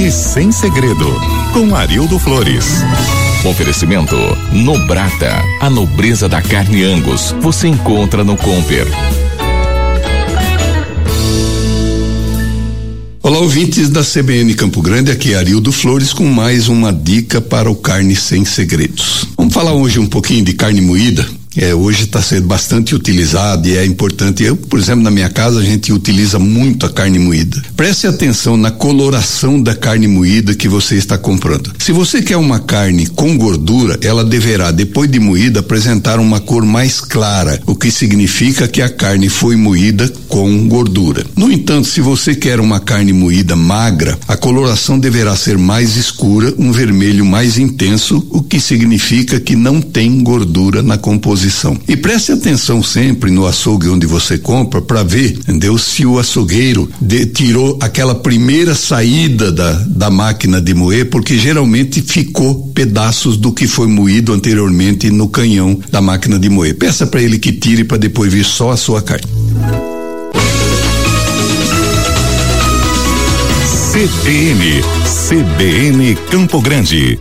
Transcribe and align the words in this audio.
Carne 0.00 0.10
sem 0.10 0.50
segredo, 0.50 1.06
com 1.52 1.74
Arildo 1.76 2.18
Flores. 2.18 2.64
Oferecimento 3.44 4.16
Nobrata, 4.50 5.30
a 5.60 5.68
nobreza 5.68 6.26
da 6.26 6.40
carne 6.40 6.82
Angus. 6.82 7.34
Você 7.42 7.68
encontra 7.68 8.24
no 8.24 8.34
Comper. 8.34 8.86
Olá, 13.22 13.40
ouvintes 13.40 13.90
da 13.90 14.02
CBN 14.02 14.54
Campo 14.54 14.80
Grande, 14.80 15.10
aqui 15.10 15.34
é 15.34 15.36
Arildo 15.36 15.70
Flores 15.70 16.14
com 16.14 16.24
mais 16.24 16.68
uma 16.68 16.90
dica 16.90 17.38
para 17.38 17.70
o 17.70 17.76
Carne 17.76 18.16
Sem 18.16 18.42
Segredos. 18.46 19.26
Vamos 19.36 19.52
falar 19.52 19.74
hoje 19.74 19.98
um 19.98 20.06
pouquinho 20.06 20.42
de 20.42 20.54
carne 20.54 20.80
moída 20.80 21.28
é, 21.56 21.74
hoje 21.74 22.04
está 22.04 22.22
sendo 22.22 22.46
bastante 22.46 22.94
utilizado 22.94 23.66
e 23.66 23.76
é 23.76 23.84
importante. 23.84 24.42
Eu, 24.42 24.56
por 24.56 24.78
exemplo, 24.78 25.02
na 25.02 25.10
minha 25.10 25.28
casa 25.28 25.58
a 25.58 25.64
gente 25.64 25.92
utiliza 25.92 26.38
muito 26.38 26.86
a 26.86 26.90
carne 26.90 27.18
moída. 27.18 27.60
Preste 27.76 28.06
atenção 28.06 28.56
na 28.56 28.70
coloração 28.70 29.60
da 29.60 29.74
carne 29.74 30.06
moída 30.06 30.54
que 30.54 30.68
você 30.68 30.94
está 30.96 31.18
comprando. 31.18 31.72
Se 31.78 31.92
você 31.92 32.22
quer 32.22 32.36
uma 32.36 32.60
carne 32.60 33.06
com 33.06 33.36
gordura, 33.36 33.98
ela 34.02 34.24
deverá, 34.24 34.70
depois 34.70 35.10
de 35.10 35.18
moída, 35.18 35.60
apresentar 35.60 36.20
uma 36.20 36.40
cor 36.40 36.64
mais 36.64 37.00
clara, 37.00 37.60
o 37.66 37.74
que 37.74 37.90
significa 37.90 38.68
que 38.68 38.82
a 38.82 38.88
carne 38.88 39.28
foi 39.28 39.56
moída 39.56 40.08
com 40.28 40.68
gordura. 40.68 41.26
No 41.36 41.50
entanto, 41.50 41.88
se 41.88 42.00
você 42.00 42.34
quer 42.34 42.60
uma 42.60 42.78
carne 42.78 43.12
moída 43.12 43.56
magra, 43.56 44.18
a 44.28 44.36
coloração 44.36 44.98
deverá 44.98 45.34
ser 45.34 45.58
mais 45.58 45.96
escura, 45.96 46.54
um 46.58 46.70
vermelho 46.70 47.24
mais 47.24 47.58
intenso, 47.58 48.24
o 48.30 48.42
que 48.42 48.60
significa 48.60 49.40
que 49.40 49.56
não 49.56 49.80
tem 49.80 50.22
gordura 50.22 50.82
na 50.82 50.96
composição 50.96 51.40
e 51.88 51.96
preste 51.96 52.32
atenção 52.32 52.82
sempre 52.82 53.30
no 53.30 53.46
açougue 53.46 53.88
onde 53.88 54.06
você 54.06 54.38
compra 54.38 54.80
para 54.80 55.02
ver, 55.02 55.32
entendeu? 55.32 55.76
Se 55.76 56.06
o 56.06 56.18
açougueiro 56.18 56.88
de, 57.00 57.26
tirou 57.26 57.78
aquela 57.80 58.14
primeira 58.14 58.74
saída 58.74 59.50
da, 59.50 59.72
da 59.86 60.10
máquina 60.10 60.60
de 60.60 60.72
moer, 60.74 61.10
porque 61.10 61.38
geralmente 61.38 62.00
ficou 62.02 62.68
pedaços 62.74 63.36
do 63.36 63.52
que 63.52 63.66
foi 63.66 63.86
moído 63.86 64.32
anteriormente 64.32 65.10
no 65.10 65.28
canhão 65.28 65.78
da 65.90 66.00
máquina 66.00 66.38
de 66.38 66.48
moer. 66.48 66.76
Peça 66.76 67.06
para 67.06 67.22
ele 67.22 67.38
que 67.38 67.52
tire 67.52 67.84
para 67.84 67.96
depois 67.96 68.32
vir 68.32 68.44
só 68.44 68.70
a 68.70 68.76
sua 68.76 69.02
carne. 69.02 69.26
CBN, 73.92 74.82
CBN 75.28 76.16
Campo 76.30 76.60
Grande. 76.60 77.20